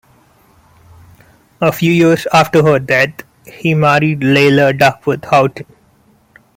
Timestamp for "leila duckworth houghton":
4.23-5.67